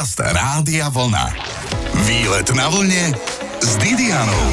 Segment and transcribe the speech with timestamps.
[0.00, 1.28] Podcast Rádia Vlna.
[2.08, 3.12] Výlet na vlne
[3.60, 4.48] s Didianou.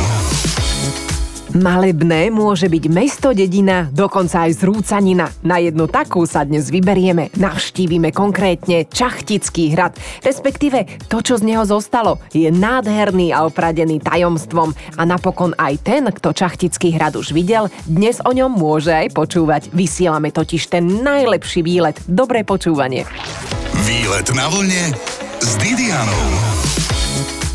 [1.55, 5.31] Malebné môže byť mesto, dedina, dokonca aj zrúcanina.
[5.47, 7.31] Na jednu takú sa dnes vyberieme.
[7.39, 12.19] Navštívime konkrétne Čachtický hrad, respektíve to, čo z neho zostalo.
[12.35, 14.75] Je nádherný a opradený tajomstvom.
[14.99, 19.71] A napokon aj ten, kto Čachtický hrad už videl, dnes o ňom môže aj počúvať.
[19.71, 21.95] Vysielame totiž ten najlepší výlet.
[22.03, 23.07] Dobré počúvanie.
[23.87, 24.91] Výlet na vlne
[25.41, 26.76] s Didianou.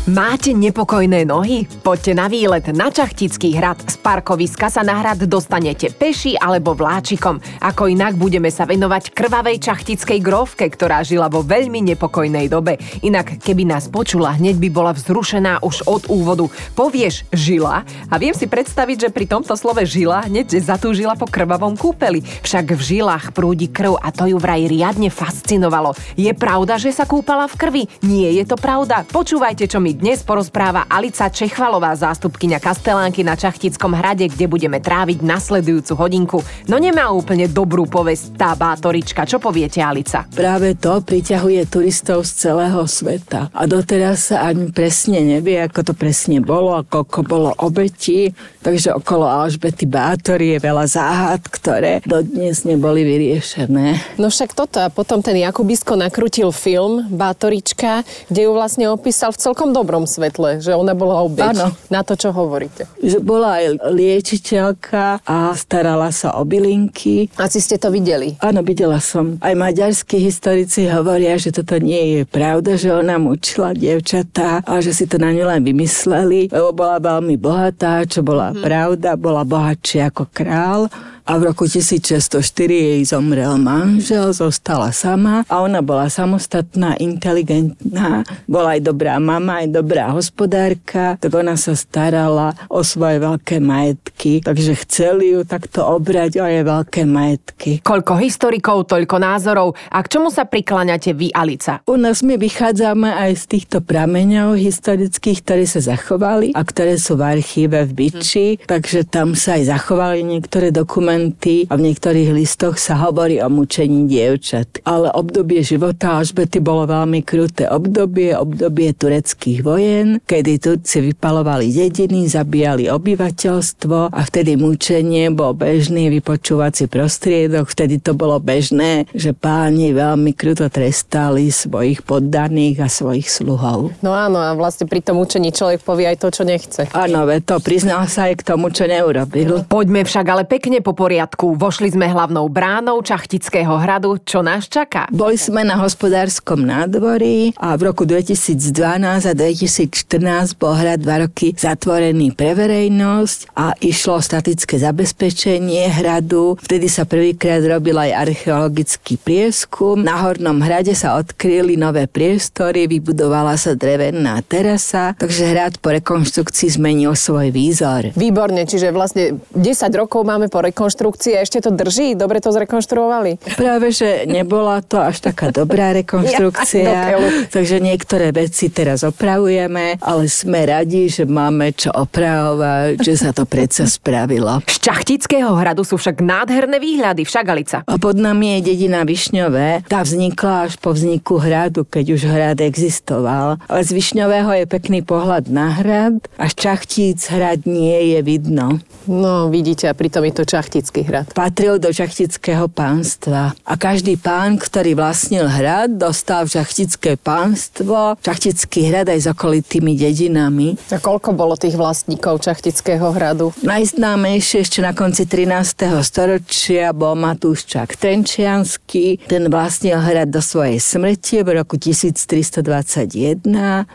[0.03, 1.63] Máte nepokojné nohy?
[1.79, 3.79] Poďte na výlet na Čachtický hrad.
[3.87, 7.39] Z parkoviska sa na hrad dostanete peši alebo vláčikom.
[7.63, 12.83] Ako inak budeme sa venovať krvavej čachtickej grovke, ktorá žila vo veľmi nepokojnej dobe.
[12.99, 16.51] Inak, keby nás počula, hneď by bola vzrušená už od úvodu.
[16.75, 21.79] Povieš žila a viem si predstaviť, že pri tomto slove žila hneď zatúžila po krvavom
[21.79, 22.19] kúpeli.
[22.43, 25.95] Však v žilách prúdi krv a to ju vraj riadne fascinovalo.
[26.19, 27.83] Je pravda, že sa kúpala v krvi?
[28.03, 29.07] Nie je to pravda.
[29.07, 35.21] Počúvajte, čo mi dnes porozpráva Alica Čechvalová, zástupkyňa Kastelánky na Čachtickom hrade, kde budeme tráviť
[35.21, 36.37] nasledujúcu hodinku.
[36.65, 39.29] No nemá úplne dobrú povesť tá bátorička.
[39.29, 40.25] Čo poviete, Alica?
[40.33, 43.53] Práve to priťahuje turistov z celého sveta.
[43.53, 48.33] A doteraz sa ani presne nevie, ako to presne bolo a koľko bolo obetí.
[48.65, 54.17] Takže okolo Alžbety Bátory je veľa záhad, ktoré dodnes neboli vyriešené.
[54.17, 58.01] No však toto a potom ten Jakubisko nakrutil film Bátorička,
[58.33, 61.59] kde ju vlastne opísal v celkom dobrom dobrom svetle, že ona bola obeť.
[61.59, 61.75] Áno.
[61.91, 62.87] Na to, čo hovoríte.
[63.03, 67.27] Že bola aj liečiteľka a starala sa o bylinky.
[67.35, 68.39] Asi ste to videli.
[68.39, 69.35] Áno, videla som.
[69.43, 74.95] Aj maďarskí historici hovoria, že toto nie je pravda, že ona mučila dievčatá a že
[74.95, 78.63] si to na ňu len vymysleli, lebo bola veľmi bohatá, čo bola mm-hmm.
[78.63, 80.87] pravda, bola bohatšia ako král
[81.23, 88.75] a v roku 1604 jej zomrel manžel, zostala sama a ona bola samostatná, inteligentná, bola
[88.75, 94.75] aj dobrá mama, aj dobrá hospodárka, tak ona sa starala o svoje veľké majetky, takže
[94.83, 97.71] chceli ju takto obrať o jej veľké majetky.
[97.79, 99.79] Koľko historikov, toľko názorov.
[99.95, 101.79] A k čomu sa prikláňate vy, Alica?
[101.87, 107.15] U nás my vychádzame aj z týchto prameňov historických, ktoré sa zachovali a ktoré sú
[107.15, 108.67] v archíve v Biči, hm.
[108.67, 113.47] takže tam sa aj zachovali niektoré dokumenty dokumenty a v niektorých listoch sa hovorí o
[113.49, 114.81] mučení dievčat.
[114.83, 122.25] Ale obdobie života Alžbety bolo veľmi kruté obdobie, obdobie tureckých vojen, kedy Turci vypalovali dediny,
[122.25, 129.93] zabíjali obyvateľstvo a vtedy mučenie bol bežný vypočúvací prostriedok, vtedy to bolo bežné, že páni
[129.93, 133.93] veľmi kruto trestali svojich poddaných a svojich sluhov.
[134.01, 136.81] No áno, a vlastne pri tom učení človek povie aj to, čo nechce.
[136.93, 139.65] Áno, to priznal sa aj k tomu, čo neurobil.
[139.67, 141.59] Poďme však ale pekne po poriadku.
[141.59, 144.23] Vošli sme hlavnou bránou Čachtického hradu.
[144.23, 145.11] Čo nás čaká?
[145.11, 151.51] Boli sme na hospodárskom nádvorí a v roku 2012 a 2014 bol hrad dva roky
[151.51, 156.55] zatvorený pre verejnosť a išlo statické zabezpečenie hradu.
[156.63, 160.07] Vtedy sa prvýkrát robil aj archeologický prieskum.
[160.07, 166.79] Na Hornom hrade sa odkryli nové priestory, vybudovala sa drevená terasa, takže hrad po rekonštrukcii
[166.79, 168.15] zmenil svoj výzor.
[168.15, 169.59] Výborne, čiže vlastne 10
[169.99, 171.41] rokov máme po rekonštrukcii rekonštrukcie.
[171.41, 172.13] Ešte to drží?
[172.13, 173.41] Dobre to zrekonštruovali?
[173.57, 177.17] Práve, že nebola to až taká dobrá rekonštrukcia.
[177.49, 183.49] takže niektoré veci teraz opravujeme, ale sme radi, že máme čo opravovať, že sa to
[183.49, 184.61] predsa spravilo.
[184.69, 187.77] Z Čachtického hradu sú však nádherné výhľady, však Alica.
[187.89, 189.89] A pod nami je dedina Višňové.
[189.89, 193.57] Tá vznikla až po vzniku hradu, keď už hrad existoval.
[193.65, 198.77] Ale z Višňového je pekný pohľad na hrad a z Čachtíc hrad nie je vidno.
[199.07, 201.31] No, vidíte, a pritom je to Čachtíc Čachtický hrad?
[201.31, 208.91] Patril do Čachtického pánstva a každý pán, ktorý vlastnil hrad, dostal v Čachtické pánstvo, Čachtický
[208.91, 210.75] hrad aj s okolitými dedinami.
[210.91, 213.55] A koľko bolo tých vlastníkov Čachtického hradu?
[213.63, 216.03] Najznámejšie ešte na konci 13.
[216.03, 219.23] storočia bol Matúš Čak Trenčiansky.
[219.23, 222.59] Ten vlastnil hrad do svojej smrti v roku 1321.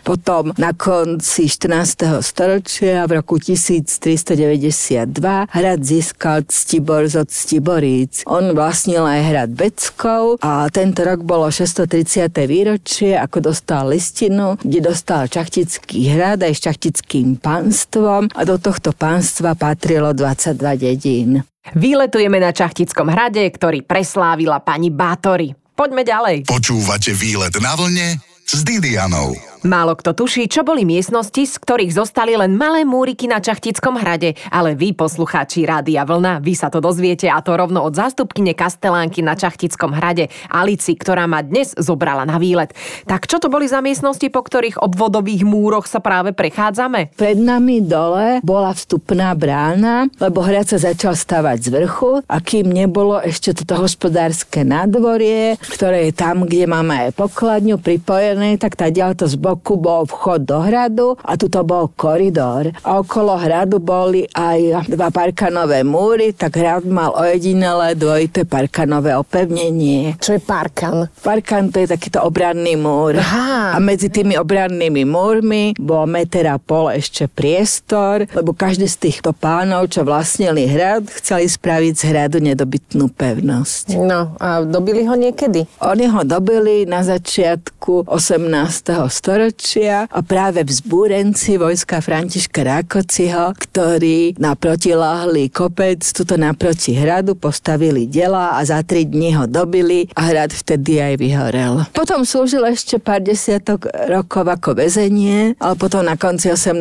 [0.08, 2.24] Potom na konci 14.
[2.24, 8.22] storočia v roku 1392 hrad získal cti Ctibor zo Ctiboríc.
[8.30, 12.30] On vlastnil aj hrad Beckov a tento rok bolo 630.
[12.46, 18.94] výročie, ako dostal listinu, kde dostal Čachtický hrad aj s Čachtickým pánstvom a do tohto
[18.94, 21.42] pánstva patrilo 22 dedín.
[21.74, 25.58] Výletujeme na Čachtickom hrade, ktorý preslávila pani Bátory.
[25.74, 26.46] Poďme ďalej.
[26.46, 29.34] Počúvate výlet na vlne s Didianou.
[29.66, 34.38] Málo kto tuší, čo boli miestnosti, z ktorých zostali len malé múriky na Čachtickom hrade,
[34.54, 39.18] ale vy, poslucháči Rádia Vlna, vy sa to dozviete a to rovno od zástupkyne Kastelánky
[39.18, 42.70] na Čachtickom hrade, Alici, ktorá ma dnes zobrala na výlet.
[43.10, 47.18] Tak čo to boli za miestnosti, po ktorých obvodových múroch sa práve prechádzame?
[47.18, 52.70] Pred nami dole bola vstupná brána, lebo hrad sa začal stavať z vrchu a kým
[52.70, 58.86] nebolo ešte toto hospodárske nádvorie, ktoré je tam, kde máme aj pokladňu pripojené, tak tá
[59.14, 62.68] to zbo boku bol vchod do hradu a tuto bol koridor.
[62.84, 70.20] A okolo hradu boli aj dva parkanové múry, tak hrad mal ojedinelé dvojité parkanové opevnenie.
[70.20, 71.08] Čo je parkan?
[71.24, 73.16] Parkan to je takýto obranný múr.
[73.16, 73.72] Aha.
[73.72, 79.32] A medzi tými obrannými múrmi bol meter a pol ešte priestor, lebo každý z týchto
[79.32, 83.96] pánov, čo vlastnili hrad, chceli spraviť z hradu nedobytnú pevnosť.
[83.96, 85.64] No a dobili ho niekedy?
[85.80, 89.08] Oni ho dobili na začiatku 18.
[89.08, 97.38] storočia storočia a práve vzbúrenci vojska Františka Rákociho, ktorí na protiláhlý kopec tuto naproti hradu
[97.38, 101.86] postavili dela a za tri dní ho dobili a hrad vtedy aj vyhorel.
[101.94, 106.74] Potom slúžil ešte pár desiatok rokov ako väzenie, ale potom na konci 18.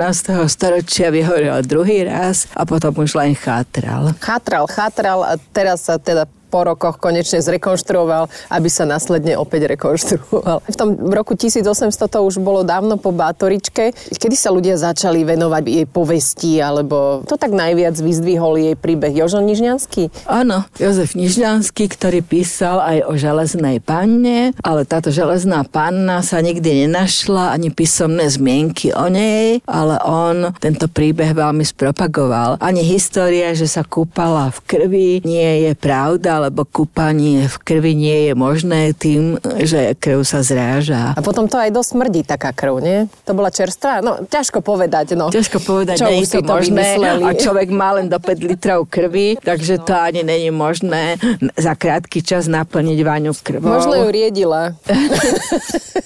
[0.50, 4.18] storočia vyhorel druhý raz a potom už len chátral.
[4.18, 10.64] Chátral, chátral a teraz sa teda po rokoch konečne zrekonštruoval, aby sa následne opäť rekonštruoval.
[10.64, 13.92] V tom roku 1800 to už bolo dávno po Bátoričke.
[14.16, 19.44] Kedy sa ľudia začali venovať jej povesti, alebo to tak najviac vyzdvihol jej príbeh Jožo
[19.44, 20.28] Nižňanský?
[20.28, 26.88] Áno, Jozef Nižňanský, ktorý písal aj o železnej panne, ale táto železná panna sa nikdy
[26.88, 32.62] nenašla, ani písomné zmienky o nej, ale on tento príbeh veľmi spropagoval.
[32.64, 38.30] Ani história, že sa kúpala v krvi, nie je pravda, alebo kúpanie v krvi nie
[38.30, 41.18] je možné tým, že krv sa zráža.
[41.18, 43.10] A potom to aj dosť smrdí taká krv, nie?
[43.26, 44.06] To bola čerstvá?
[44.06, 45.34] No, ťažko povedať, no.
[45.34, 46.78] Ťažko povedať, Čo nie je to možné.
[46.78, 47.24] vymysleli?
[47.26, 51.18] A človek má len do 5 litrov krvi, takže to ani není možné
[51.58, 53.74] za krátky čas naplniť váňu krvou.
[53.74, 54.76] Možno ju riedila.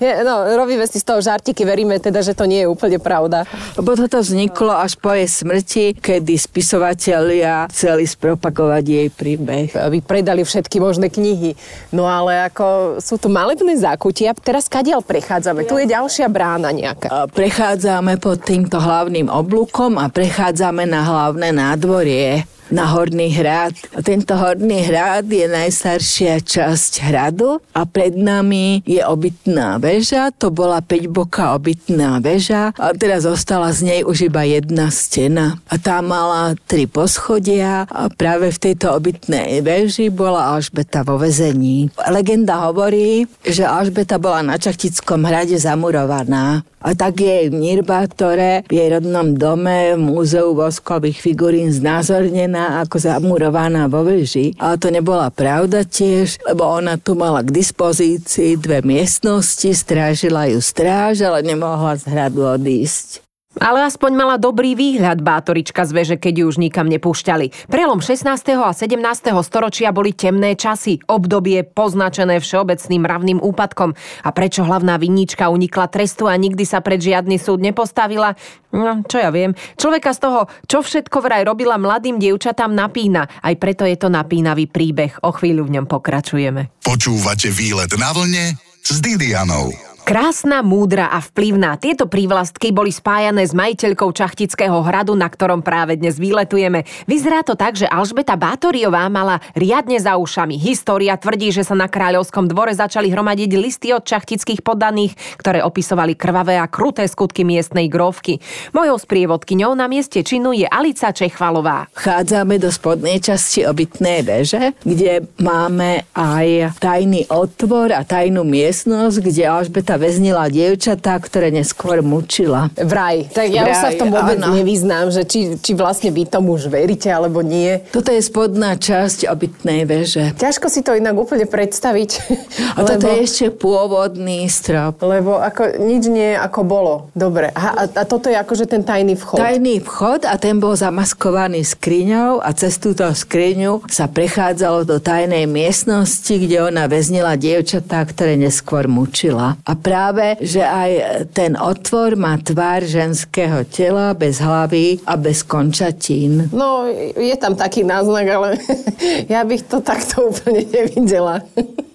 [0.00, 3.44] No, robíme si z toho žartiky, veríme teda, že to nie je úplne pravda.
[3.76, 9.45] Lebo toto vzniklo až po jej smrti, kedy spisovatelia chceli spropagovať jej príbeh.
[9.78, 11.54] Aby predali všetky možné knihy.
[11.94, 14.34] No ale ako sú tu malebné zákutia.
[14.34, 15.64] Teraz kadiaľ prechádzame?
[15.70, 17.30] Tu je ďalšia brána nejaká.
[17.30, 23.74] Prechádzame pod týmto hlavným oblúkom a prechádzame na hlavné nádvorie na Horný hrad.
[23.94, 30.34] A tento Horný hrad je najstaršia časť hradu a pred nami je obytná väža.
[30.42, 35.58] To bola 5 boka obytná väža a teraz zostala z nej už iba jedna stena.
[35.70, 41.90] A tá mala tri poschodia a práve v tejto obytnej väži bola Alžbeta vo vezení.
[42.08, 46.66] Legenda hovorí, že Alžbeta bola na Čachtickom hrade zamurovaná.
[46.86, 52.96] A tak je v Nirbátore, v jej rodnom dome, v múzeu voskových figurín znázornená ako
[52.96, 54.56] zamurovaná vo veži.
[54.56, 60.62] Ale to nebola pravda tiež, lebo ona tu mala k dispozícii dve miestnosti, strážila ju
[60.62, 63.25] stráž, ale nemohla z hradu odísť.
[63.56, 67.72] Ale aspoň mala dobrý výhľad bátorička z veže, keď ju už nikam nepúšťali.
[67.72, 68.28] Prelom 16.
[68.60, 69.00] a 17.
[69.40, 73.96] storočia boli temné časy, obdobie poznačené všeobecným mravným úpadkom.
[73.96, 78.36] A prečo hlavná vinníčka unikla trestu a nikdy sa pred žiadny súd nepostavila?
[78.76, 79.56] No, čo ja viem.
[79.80, 83.24] Človeka z toho, čo všetko vraj robila mladým dievčatám, napína.
[83.40, 85.24] Aj preto je to napínavý príbeh.
[85.24, 86.84] O chvíľu v ňom pokračujeme.
[86.84, 88.52] Počúvate výlet na vlne
[88.84, 89.85] s Didianou.
[90.06, 91.82] Krásna, múdra a vplyvná.
[91.82, 96.86] Tieto prívlastky boli spájané s majiteľkou Čachtického hradu, na ktorom práve dnes výletujeme.
[97.10, 100.62] Vyzerá to tak, že Alžbeta Bátoriová mala riadne za ušami.
[100.62, 106.14] História tvrdí, že sa na kráľovskom dvore začali hromadiť listy od čachtických poddaných, ktoré opisovali
[106.14, 108.38] krvavé a kruté skutky miestnej grovky.
[108.78, 111.90] Mojou sprievodkyňou na mieste činu je Alica Čechvalová.
[111.98, 119.42] Vchádzame do spodnej časti obytnej veže, kde máme aj tajný otvor a tajnú miestnosť, kde
[119.50, 122.72] Alžbeta väznila dievčatá, ktoré neskôr mučila.
[122.76, 123.28] Vraj.
[123.32, 124.54] Tak ja Vraj, už sa v tom vôbec áno.
[124.56, 127.82] nevyznám, že či, či vlastne vy tomu už veríte, alebo nie.
[127.92, 130.36] Toto je spodná časť obytnej veže.
[130.36, 132.10] Ťažko si to inak úplne predstaviť.
[132.76, 135.00] A toto je ešte pôvodný strop.
[135.00, 136.94] Lebo ako, nič nie ako bolo.
[137.16, 137.50] Dobre.
[137.56, 139.40] Aha, a, a toto je akože ten tajný vchod.
[139.40, 145.48] Tajný vchod a ten bol zamaskovaný skriňou a cez túto skriňu sa prechádzalo do tajnej
[145.48, 149.56] miestnosti, kde ona väznila dievčatá, ktoré neskôr mučila.
[149.64, 150.90] A práve, že aj
[151.30, 156.50] ten otvor má tvár ženského tela bez hlavy a bez končatín.
[156.50, 158.48] No, je tam taký náznak, ale
[159.32, 161.46] ja bych to takto úplne nevidela.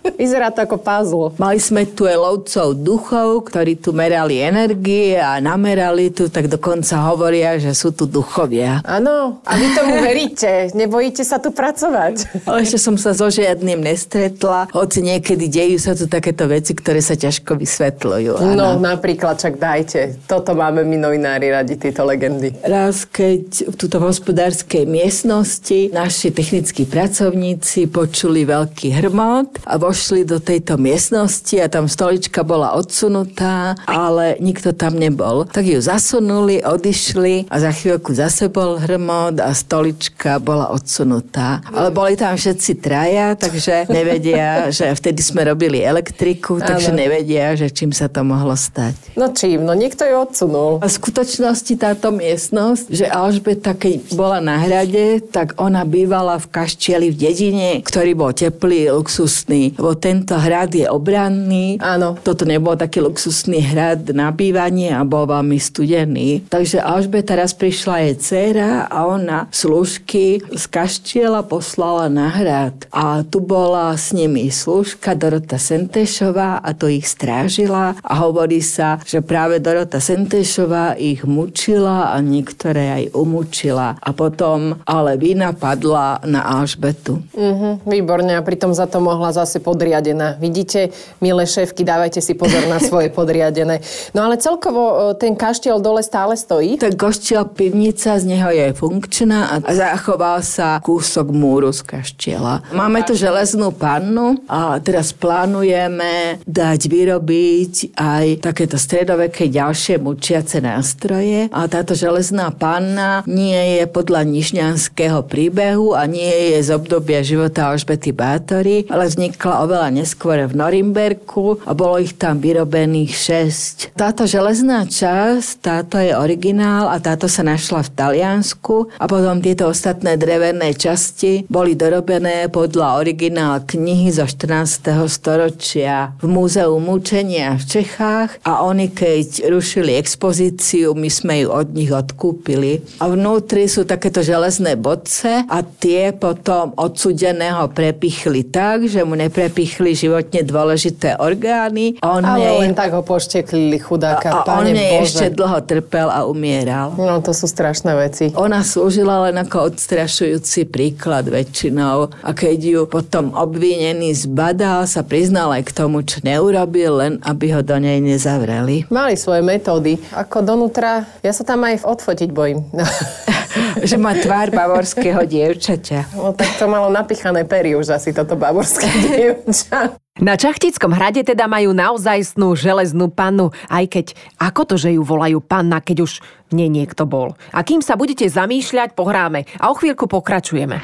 [0.02, 1.30] Vyzerá to ako puzzle.
[1.38, 6.98] Mali sme tu aj lovcov duchov, ktorí tu merali energie a namerali tu, tak dokonca
[7.14, 8.82] hovoria, že sú tu duchovia.
[8.82, 10.74] Áno, a vy tomu veríte.
[10.74, 12.46] Nebojíte sa tu pracovať.
[12.50, 16.98] Ale ešte som sa so žiadnym nestretla, hoci niekedy dejú sa tu takéto veci, ktoré
[17.02, 18.42] sa ťažko vysvetľujú.
[18.42, 18.58] áno.
[18.58, 20.18] No, napríklad, čak dajte.
[20.26, 22.58] Toto máme my novinári radi, tieto legendy.
[22.66, 30.40] Raz, keď v túto hospodárskej miestnosti naši technickí pracovníci počuli veľký hrmot a vošli do
[30.40, 35.44] tejto miestnosti a tam stolička bola odsunutá, ale nikto tam nebol.
[35.44, 41.60] Tak ju zasunuli, odišli a za chvíľku zase bol hrmot a stolička bola odsunutá.
[41.76, 44.48] Ale boli tam všetci traja, takže nevedia,
[44.80, 48.96] že vtedy sme robili elektriku, takže nevedia, že čím sa to mohlo stať.
[49.20, 49.68] No čím?
[49.68, 50.80] No niekto ju odsunul.
[50.80, 56.48] A v skutočnosti táto miestnosť, že Alžbeta, keď bola na hrade, tak ona bývala v
[56.48, 59.81] kaštieli v dedine, ktorý bol teplý, luxusný.
[59.82, 61.82] Lebo tento hrad je obranný.
[61.82, 62.14] Áno.
[62.22, 66.46] Toto nebol taký luxusný hrad na bývanie a bol veľmi studený.
[66.54, 72.78] Takže Alžbeta raz prišla jej dcera a ona služky z kaštiela poslala na hrad.
[72.94, 79.02] A tu bola s nimi služka Dorota Sentešová a to ich strážila a hovorí sa,
[79.02, 83.98] že práve Dorota Sentešová ich mučila a niektoré aj umúčila.
[83.98, 87.18] A potom ale vina padla na Alžbetu.
[87.34, 90.36] Mhm, výborne, a pritom za to mohla zase podriadená.
[90.36, 90.92] Vidíte,
[91.24, 93.80] milé šéfky, dávajte si pozor na svoje podriadené.
[94.12, 96.76] No ale celkovo e, ten kaštiel dole stále stojí.
[96.76, 102.68] Ten koštiel pivnica z neho je funkčná a zachoval sa kúsok múru z kaštiela.
[102.76, 111.48] Máme tu železnú pannu a teraz plánujeme dať vyrobiť aj takéto stredoveké ďalšie mučiace nástroje.
[111.56, 117.70] A táto železná panna nie je podľa nižňanského príbehu a nie je z obdobia života
[117.70, 123.76] Alžbety Bátory, ale vznikla oveľa neskôr v Norimberku a bolo ich tam vyrobených šesť.
[123.94, 129.70] Táto železná časť, táto je originál a táto sa našla v Taliansku a potom tieto
[129.70, 134.90] ostatné drevené časti boli dorobené podľa originál knihy zo 14.
[135.06, 141.70] storočia v Múzeu mučenia v Čechách a oni keď rušili expozíciu, my sme ju od
[141.78, 142.82] nich odkúpili.
[142.98, 149.51] A vnútri sú takéto železné bodce a tie potom odsudeného prepichli tak, že mu neprepichli
[149.94, 152.00] životne dôležité orgány.
[152.00, 154.32] A on Ale nej- len tak ho pošteklili chudáka.
[154.32, 155.06] a on Pane nej Bože.
[155.06, 156.96] ešte dlho trpel a umieral.
[156.96, 158.32] No to sú strašné veci.
[158.34, 165.52] Ona slúžila len ako odstrašujúci príklad väčšinou a keď ju potom obvinený zbadal, sa priznal
[165.52, 168.88] aj k tomu, čo neurobil, len aby ho do nej nezavreli.
[168.88, 170.00] Mali svoje metódy.
[170.12, 172.64] Ako donútra, ja sa tam aj odfotiť bojím.
[173.82, 176.16] Že má tvár bavorského dievčaťa.
[176.16, 179.98] No tak to malo napichané pery už asi toto bavorské dievča.
[180.20, 184.06] Na Čachtickom hrade teda majú naozajstnú železnú pannu, aj keď
[184.38, 186.12] ako to, že ju volajú panna, keď už
[186.52, 187.34] nie niekto bol.
[187.56, 190.84] A kým sa budete zamýšľať, pohráme a o chvíľku pokračujeme.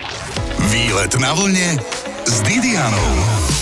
[0.72, 1.76] Výlet na vlne
[2.24, 3.57] s Didianou.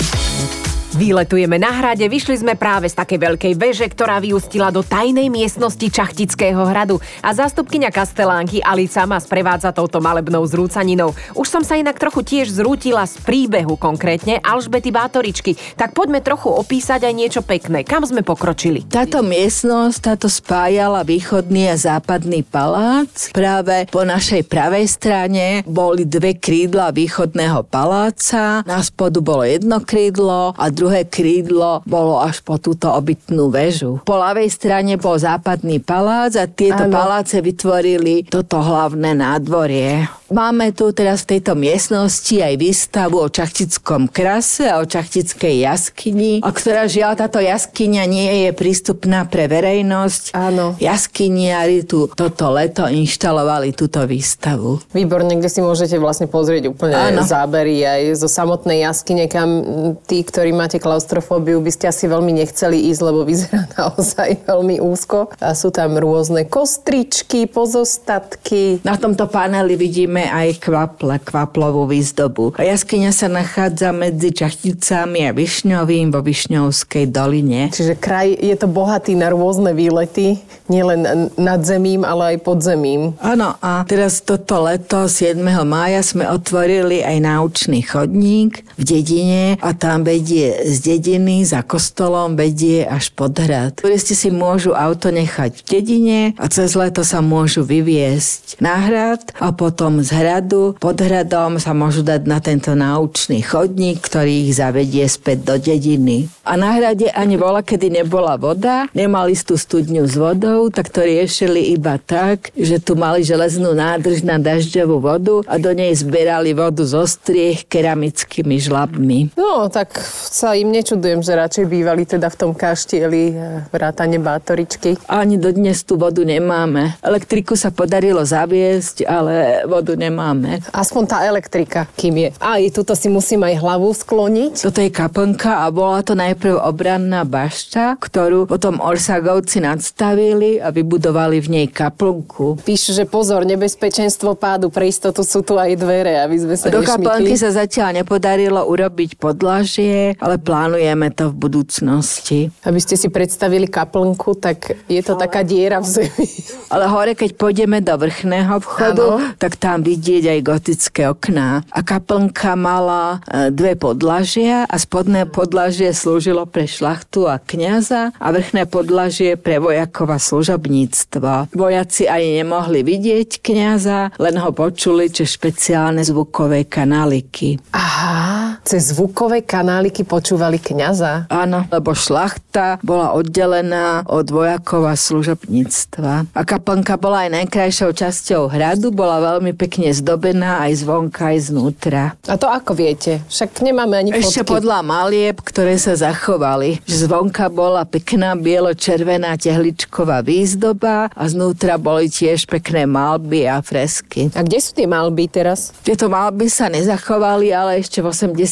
[0.95, 5.83] Výletujeme na hrade, vyšli sme práve z takej veľkej veže, ktorá vyústila do tajnej miestnosti
[5.91, 11.11] Čachtického hradu a zástupkyňa Kastelánky Alica ma sprevádza touto malebnou zrúcaninou.
[11.35, 16.47] Už som sa inak trochu tiež zrútila z príbehu konkrétne Alžbety Bátoričky, tak poďme trochu
[16.47, 17.83] opísať aj niečo pekné.
[17.83, 18.87] Kam sme pokročili?
[18.87, 23.35] Táto miestnosť, táto spájala východný a západný palác.
[23.35, 28.63] Práve po našej pravej strane boli dve krídla východného paláca.
[28.63, 34.01] Na spodu bolo jedno krídlo a druhé krídlo bolo až po túto obytnú väžu.
[34.03, 36.93] Po ľavej strane bol západný palác a tieto Áno.
[36.93, 40.05] paláce vytvorili toto hlavné nádvorie.
[40.25, 46.41] Máme tu teraz v tejto miestnosti aj výstavu o čachtickom krase a o čachtickej jaskyni,
[46.41, 50.33] a ktorá žiaľ táto jaskyňa nie je prístupná pre verejnosť.
[50.33, 50.73] Áno.
[50.81, 54.81] Jaskyniari tu toto leto inštalovali túto výstavu.
[54.97, 57.21] Výborne, kde si môžete vlastne pozrieť úplne Áno.
[57.21, 59.61] zábery aj zo samotnej jaskyne, kam
[60.09, 65.29] tí, ktorí máte klaustrofóbiu, by ste asi veľmi nechceli ísť, lebo vyzerá naozaj veľmi úzko.
[65.37, 68.81] A sú tam rôzne kostričky, pozostatky.
[68.81, 69.77] Na tomto paneli
[70.15, 72.55] vidíme aj kvaple, kvaplovú výzdobu.
[72.55, 77.67] Jaskyňa sa nachádza medzi Čachticami a Višňovým vo Višňovskej doline.
[77.75, 80.39] Čiže kraj je to bohatý na rôzne výlety,
[80.71, 83.11] nielen nad zemím, ale aj pod zemím.
[83.19, 85.35] Áno, a teraz toto leto 7.
[85.67, 92.39] mája sme otvorili aj náučný chodník v dedine a tam vedie z dediny za kostolom
[92.39, 93.83] vedie až pod hrad.
[93.83, 99.35] Turisti si môžu auto nechať v dedine a cez leto sa môžu vyviesť na hrad
[99.43, 100.77] a potom z hradu.
[100.77, 106.29] Pod hradom sa môžu dať na tento náučný chodník, ktorý ich zavedie späť do dediny.
[106.45, 111.01] A na hrade ani bola, kedy nebola voda, nemali tú studňu s vodou, tak to
[111.01, 116.53] riešili iba tak, že tu mali železnú nádrž na dažďovú vodu a do nej zbierali
[116.53, 119.33] vodu zo striech keramickými žlabmi.
[119.33, 119.97] No, tak
[120.29, 123.35] sa im nečudujem, že radšej bývali teda v tom kaštieli eh,
[123.73, 125.01] vrátane bátoričky.
[125.09, 126.93] Ani dodnes tú vodu nemáme.
[127.01, 130.59] Elektriku sa podarilo zaviesť, ale vodu nemáme.
[130.71, 132.29] Aspoň tá elektrika, kým je.
[132.37, 134.53] Aj tuto si musím aj hlavu skloniť.
[134.61, 141.39] Toto je kaplnka a bola to najprv obranná bašta, ktorú potom Orsagovci nadstavili a vybudovali
[141.39, 142.59] v nej kaplnku.
[142.61, 146.81] Píšu, že pozor, nebezpečenstvo pádu, pre istotu sú tu aj dvere, aby sme sa Do
[146.81, 146.91] nešmykli.
[146.91, 152.39] kaplnky sa zatiaľ nepodarilo urobiť podlažie, ale plánujeme to v budúcnosti.
[152.65, 156.27] Aby ste si predstavili kaplnku, tak je to taká diera v zemi.
[156.67, 159.37] Ale hore, keď pôjdeme do vrchného vchodu, Áno.
[159.37, 161.61] tak tam vidieť aj gotické okná.
[161.69, 168.27] A kaplnka mala e, dve podlažia a spodné podlažie slúžilo pre šlachtu a kniaza a
[168.33, 171.53] vrchné podlažie pre vojakova služobníctvo.
[171.53, 177.57] Vojaci ani nemohli vidieť kniaza, len ho počuli cez špeciálne zvukové kanáliky.
[177.71, 181.27] Aha, cez zvukové kanáliky počúvali kňaza.
[181.27, 186.31] Áno, lebo šlachta bola oddelená od vojakov a služobníctva.
[186.31, 192.03] A kaplnka bola aj najkrajšou časťou hradu, bola veľmi pekne zdobená aj zvonka, aj znútra.
[192.29, 193.19] A to ako viete?
[193.27, 194.51] Však nemáme ani Ešte fotky.
[194.61, 196.79] podľa malieb, ktoré sa zachovali.
[196.85, 204.29] Zvonka bola pekná bielo-červená tehličková výzdoba a znútra boli tiež pekné malby a fresky.
[204.37, 205.73] A kde sú tie malby teraz?
[205.81, 208.44] Tieto malby sa nezachovali, ale ešte v 80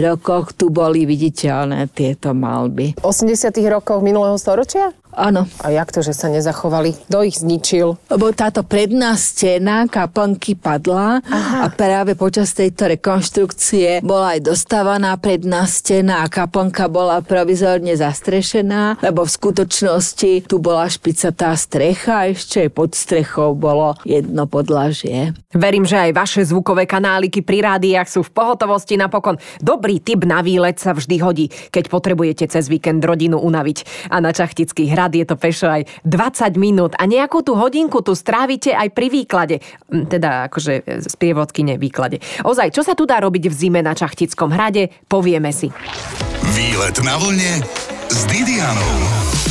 [0.00, 2.96] rokoch tu boli viditeľné tieto malby.
[2.96, 4.90] V 80 rokoch minulého storočia?
[5.14, 6.94] Áno, A jak to, že sa nezachovali?
[7.06, 7.96] Kto ich zničil?
[8.10, 11.66] lebo táto predná stena kaplnky padla Aha.
[11.66, 19.02] a práve počas tejto rekonštrukcie bola aj dostávaná predná stena a kaplnka bola provizorne zastrešená,
[19.02, 25.34] lebo v skutočnosti tu bola špicatá strecha a ešte aj pod strechou bolo jedno podlažie.
[25.54, 29.38] Verím, že aj vaše zvukové kanáliky pri rádiách sú v pohotovosti napokon.
[29.58, 34.10] Dobrý tip na výlet sa vždy hodí, keď potrebujete cez víkend rodinu unaviť.
[34.10, 38.16] A na Čachtický hrad je to pešo aj 20 minút a nejakú tú hodinku tu
[38.16, 39.60] strávite aj pri výklade.
[40.08, 42.24] Teda akože z prievodkyne výklade.
[42.40, 45.68] Ozaj, čo sa tu dá robiť v zime na Čachtickom hrade, povieme si.
[46.56, 47.60] Výlet na vlne
[48.08, 49.43] s Didianou.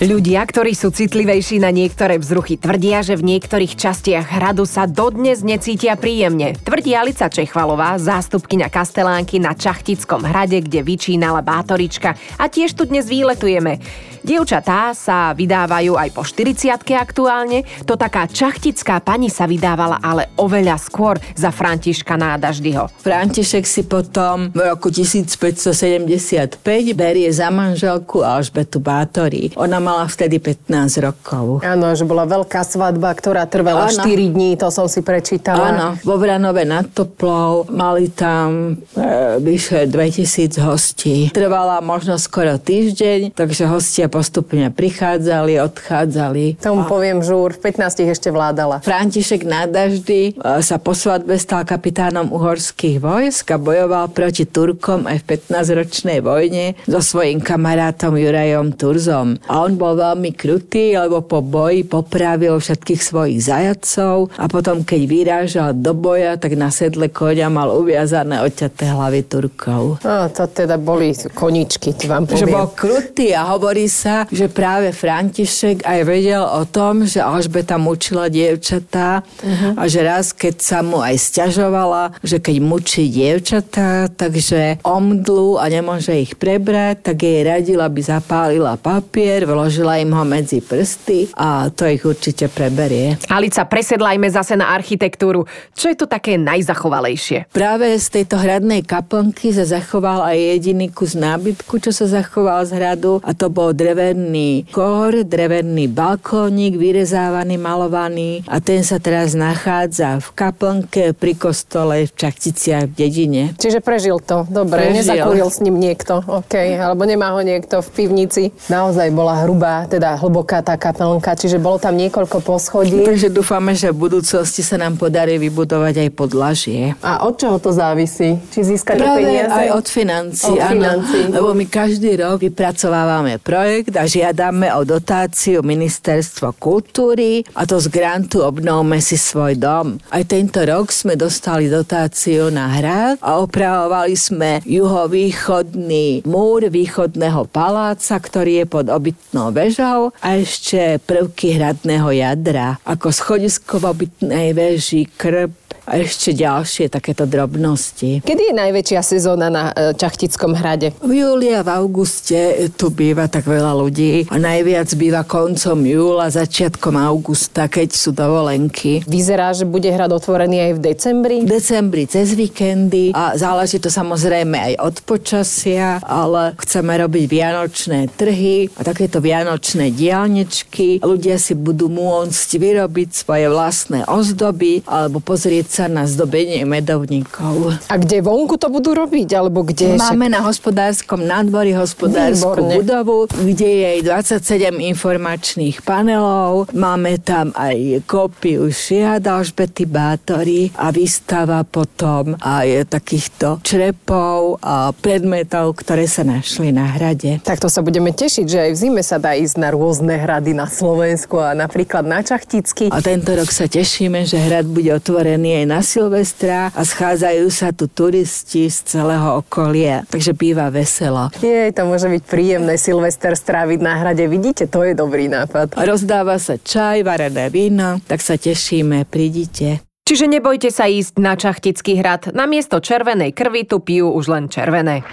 [0.00, 5.44] Ľudia, ktorí sú citlivejší na niektoré vzruchy, tvrdia, že v niektorých častiach hradu sa dodnes
[5.44, 6.56] necítia príjemne.
[6.56, 13.04] Tvrdí Alica Čechvalová, zástupkyňa Kastelánky na Čachtickom hrade, kde vyčínala bátorička a tiež tu dnes
[13.12, 13.76] výletujeme.
[14.24, 20.76] Dievčatá sa vydávajú aj po 40 aktuálne, to taká čachtická pani sa vydávala ale oveľa
[20.76, 22.88] skôr za Františka Nádaždyho.
[23.00, 26.60] František si potom v roku 1575
[26.92, 29.56] berie za manželku Alžbetu Bátory.
[29.56, 31.66] Ona mala vtedy 15 rokov.
[31.66, 34.06] Áno, že bola veľká svadba, ktorá trvala Áno.
[34.06, 35.74] 4 dní, to som si prečítala.
[35.74, 41.34] Áno, vo Vranove nad Toplou mali tam e, vyše 2000 hostí.
[41.34, 46.62] Trvala možno skoro týždeň, takže hostia postupne prichádzali, odchádzali.
[46.62, 48.78] Tomu poviem žúr, v 15 ešte vládala.
[48.86, 55.26] František Nádaždy e, sa po svadbe stal kapitánom uhorských vojsk a bojoval proti Turkom aj
[55.26, 59.40] v 15-ročnej vojne so svojím kamarátom Jurajom Turzom.
[59.50, 65.00] A on bol veľmi krutý, lebo po boji popravil všetkých svojich zajacov a potom, keď
[65.08, 70.04] vyrážal do boja, tak na sedle koňa mal uviazané odťaté hlavy Turkov.
[70.04, 72.56] No, to teda boli koničky, ti vám Že poviem.
[72.60, 78.28] bol krutý a hovorí sa, že práve František aj vedel o tom, že Alžbeta mučila
[78.28, 79.80] dievčatá uh-huh.
[79.80, 85.64] a že raz, keď sa mu aj stiažovala, že keď mučí dievčatá, takže omdlu a
[85.70, 91.70] nemôže ich prebrať, tak jej radila, aby zapálila papier, vložila im ho medzi prsty a
[91.70, 93.14] to ich určite preberie.
[93.28, 95.44] Alica, presedlajme zase na architektúru.
[95.76, 97.52] Čo je tu také najzachovalejšie?
[97.52, 102.80] Práve z tejto hradnej kaplnky sa zachoval aj jediný kus nábytku, čo sa zachoval z
[102.80, 110.16] hradu a to bol drevený kor, drevený balkónik, vyrezávaný, malovaný a ten sa teraz nachádza
[110.24, 113.42] v kaplnke pri kostole v Čachticiach v dedine.
[113.60, 114.48] Čiže prežil to.
[114.48, 115.04] Dobre, Prežil.
[115.04, 116.24] nezakúril s ním niekto.
[116.24, 118.44] OK, alebo nemá ho niekto v pivnici.
[118.72, 123.04] Naozaj bola hrubá, teda hlboká tá kapelnka, čiže bolo tam niekoľko poschodí.
[123.04, 126.82] Takže dúfame, že v budúcnosti sa nám podarí vybudovať aj podlažie.
[127.00, 128.40] A od čoho to závisí?
[128.50, 129.50] Či získate Práve peniaze?
[129.50, 130.72] aj od financií, Od áno.
[130.72, 131.24] financií.
[131.28, 137.90] Lebo my každý rok vypracovávame projekt a žiadame o dotáciu Ministerstvo kultúry a to z
[137.90, 140.00] grantu Obnovme si svoj dom.
[140.08, 148.16] Aj tento rok sme dostali dotáciu na hrad a opravovali sme juhovýchodný múr východného paláca,
[148.16, 155.06] ktorý je pod obytnou vežou a ešte prvky hradného jadra, ako schodisko v obytnej veži,
[155.06, 155.54] krb,
[155.90, 158.22] a ešte ďalšie takéto drobnosti.
[158.22, 160.94] Kedy je najväčšia sezóna na e, Čachtickom hrade?
[161.02, 166.30] V júli a v auguste tu býva tak veľa ľudí a najviac býva koncom júla,
[166.30, 169.02] začiatkom augusta, keď sú dovolenky.
[169.02, 171.36] Vyzerá, že bude hrad otvorený aj v decembri?
[171.42, 178.14] V decembri cez víkendy a záleží to samozrejme aj od počasia, ale chceme robiť vianočné
[178.14, 181.02] trhy a takéto vianočné diálničky.
[181.02, 187.72] Ľudia si budú môcť vyrobiť svoje vlastné ozdoby alebo pozrieť sa sa na zdobenie medovníkov.
[187.88, 189.32] A kde vonku to budú robiť?
[189.32, 190.36] Alebo kde Máme však...
[190.36, 192.84] na hospodárskom nádvorí hospodárskú Výborné.
[192.84, 196.68] budovu, kde je 27 informačných panelov.
[196.76, 205.80] Máme tam aj kópiu šiad Alžbety Bátory a výstava potom aj takýchto črepov a predmetov,
[205.80, 207.40] ktoré sa našli na hrade.
[207.40, 210.52] Tak to sa budeme tešiť, že aj v zime sa dá ísť na rôzne hrady
[210.52, 212.92] na Slovensku a napríklad na Čachticky.
[212.92, 217.70] A tento rok sa tešíme, že hrad bude otvorený aj na Silvestra a schádzajú sa
[217.70, 221.30] tu turisti z celého okolia, takže býva veselo.
[221.38, 225.78] Je, to môže byť príjemné Silvester stráviť na hrade, vidíte, to je dobrý nápad.
[225.78, 229.86] Rozdáva sa čaj, varené víno, tak sa tešíme, prídite.
[230.10, 232.34] Čiže nebojte sa ísť na Čachtický hrad.
[232.34, 235.06] Namiesto červenej krvi tu pijú už len červené.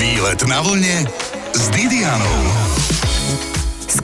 [0.00, 1.04] Výlet na vlne
[1.52, 2.83] s Didianou.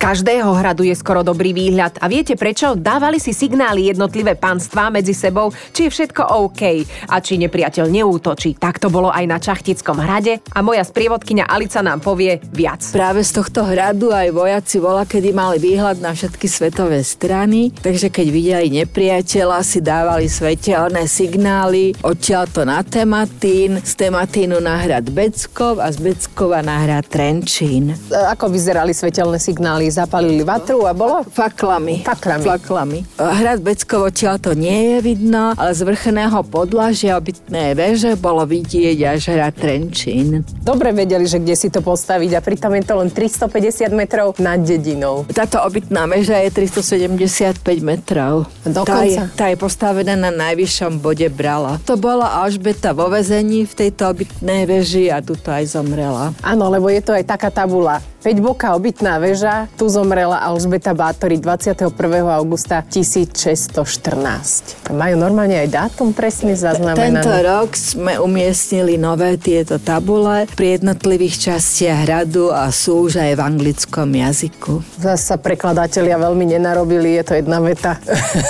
[0.00, 2.00] Každého hradu je skoro dobrý výhľad.
[2.00, 2.72] A viete prečo?
[2.72, 8.56] Dávali si signály jednotlivé panstvá medzi sebou, či je všetko OK a či nepriateľ neútočí.
[8.56, 12.80] Tak to bolo aj na Čachtickom hrade a moja sprievodkyňa Alica nám povie viac.
[12.96, 18.08] Práve z tohto hradu aj vojaci vola, kedy mali výhľad na všetky svetové strany, takže
[18.08, 25.12] keď videli nepriateľa, si dávali svetelné signály, odtiaľ to na Tematín, z Tematínu na hrad
[25.12, 27.92] Beckov a z Beckova na hrad Trenčín.
[28.08, 29.89] Ako vyzerali svetelné signály?
[29.90, 31.26] Zapalili vatru a bolo?
[31.26, 32.06] Faklami.
[32.06, 32.44] Faklami.
[32.46, 32.98] Faklami.
[33.18, 39.34] Hrad Beckovo to nie je vidno, ale z vrchného podlažia obytné veže bolo vidieť až
[39.34, 40.46] hrad Trenčín.
[40.64, 44.62] Dobre vedeli, že kde si to postaviť a pritom je to len 350 metrov nad
[44.62, 45.28] dedinou.
[45.28, 48.48] Táto obytná väža je 375 metrov.
[48.64, 48.88] Dokonca?
[48.88, 51.82] Tá je, tá je postavená na najvyššom bode Brala.
[51.84, 56.32] To bola Alžbeta vo vezení v tejto obytnej veži a tu aj zomrela.
[56.40, 57.98] Áno, lebo je to aj taká tabula.
[58.20, 61.88] 5 boka obytná väža, tu zomrela Alžbeta Bátory 21.
[62.28, 64.92] augusta 1614.
[64.92, 67.16] Majú normálne aj dátum presne zaznamenaný.
[67.16, 73.32] Tento rok sme umiestnili nové tieto tabule pri jednotlivých častiach hradu a sú už aj
[73.32, 74.84] v anglickom jazyku.
[75.00, 77.96] Zase sa prekladatelia veľmi nenarobili, je to jedna veta.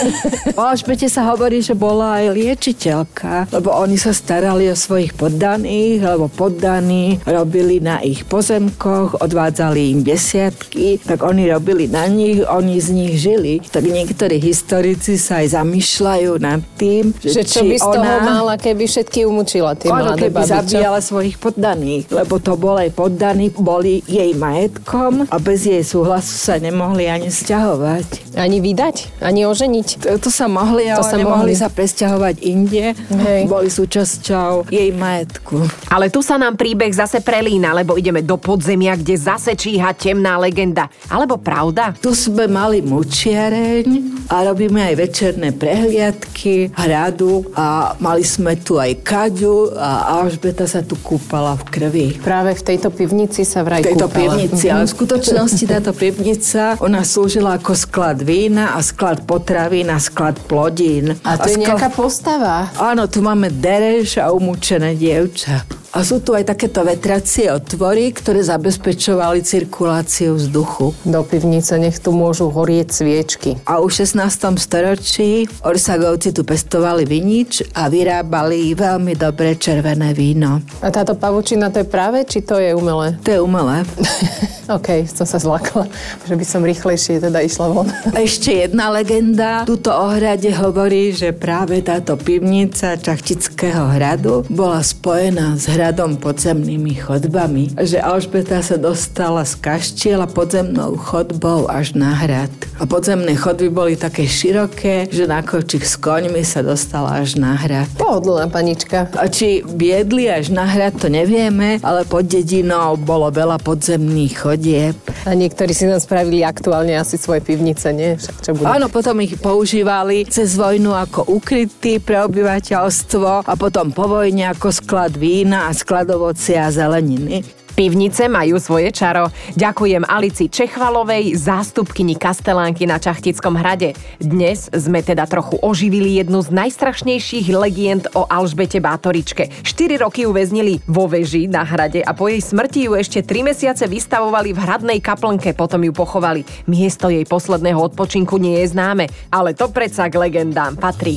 [0.59, 6.03] o Alžbete sa hovorí, že bola aj liečiteľka, lebo oni sa starali o svojich poddaných,
[6.03, 12.41] alebo poddaní robili na ich pozemkoch, odvádzali prichádzali im desiatky, tak oni robili na nich,
[12.49, 13.61] oni z nich žili.
[13.61, 18.25] Tak niektorí historici sa aj zamýšľajú nad tým, že, že čo by z toho ona,
[18.25, 22.73] mala, keby všetky umúčila tie ono, mladé keby babi, zabíjala svojich poddaných, lebo to bol
[22.81, 28.33] aj poddaní, boli jej majetkom a bez jej súhlasu sa nemohli ani sťahovať.
[28.41, 29.21] Ani vydať?
[29.21, 30.09] Ani oženiť?
[30.09, 31.61] To, to sa mohli, to ale sa nemohli mohli.
[31.61, 32.97] sa presťahovať inde.
[32.97, 33.51] Hej.
[33.51, 35.69] Boli súčasťou jej majetku.
[35.93, 39.91] Ale tu sa nám príbeh zase prelína, lebo ideme do podzemia, kde zase zase číha
[39.99, 40.87] temná legenda.
[41.11, 41.91] Alebo pravda?
[41.99, 43.87] Tu sme mali mučiareň
[44.31, 50.87] a robíme aj večerné prehliadky hradu a mali sme tu aj kaďu a Alžbeta sa
[50.87, 52.07] tu kúpala v krvi.
[52.23, 54.39] Práve v tejto pivnici sa vraj V tejto kúpala.
[54.39, 59.99] pivnici, ale v skutočnosti táto pivnica, ona slúžila ako sklad vína a sklad potravín a
[59.99, 61.19] sklad plodín.
[61.27, 61.67] A to a je skl...
[61.67, 62.71] nejaká postava?
[62.79, 65.80] Áno, tu máme dereš a umúčené dievča.
[65.91, 70.95] A sú tu aj takéto vetracie otvory, ktoré zabezpečovali cirkuláciu vzduchu.
[71.03, 73.59] Do pivnice nech tu môžu horieť sviečky.
[73.67, 74.55] A už 16.
[74.55, 80.63] storočí Orsagovci tu pestovali vinič a vyrábali veľmi dobré červené víno.
[80.79, 83.19] A táto pavučina to je práve, či to je umelé?
[83.27, 83.83] To je umelé.
[84.79, 85.91] OK, som sa zlakla,
[86.23, 87.91] že by som rýchlejšie teda išla von.
[88.15, 89.67] Ešte jedna legenda.
[89.67, 95.80] Tuto ohrade hovorí, že práve táto pivnica Čachtického hradu bola spojená s hradom
[96.21, 102.53] podzemnými chodbami, že Alžbeta sa dostala z kaštiela podzemnou chodbou až na hrad.
[102.81, 107.57] A podzemné chodby boli také široké, že na kočích s koňmi sa dostala až na
[107.57, 107.89] hrad.
[107.97, 109.09] Pohodlná panička.
[109.17, 114.97] A či biedli až na hrad, to nevieme, ale pod dedinou bolo veľa podzemných chodieb.
[115.29, 118.17] A niektorí si nám spravili aktuálne asi svoje pivnice, nie?
[118.17, 118.69] Však čo bude?
[118.69, 124.73] Áno, potom ich používali cez vojnu ako ukrytý pre obyvateľstvo a potom po vojne ako
[124.73, 127.61] sklad vína a sklad ovocia a zeleniny.
[127.81, 129.31] Pivnice majú svoje čaro.
[129.57, 133.95] Ďakujem Alici Čechvalovej, zástupkyni Kastelánky na Čachtickom hrade.
[134.21, 139.49] Dnes sme teda trochu oživili jednu z najstrašnejších legend o Alžbete Bátoričke.
[139.65, 143.49] 4 roky ju väznili vo veži na hrade a po jej smrti ju ešte 3
[143.49, 146.45] mesiace vystavovali v hradnej kaplnke, potom ju pochovali.
[146.69, 151.17] Miesto jej posledného odpočinku nie je známe, ale to predsa k legendám patrí.